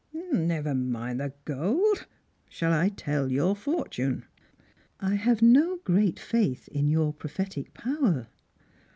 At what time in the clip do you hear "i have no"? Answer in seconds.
4.99-5.77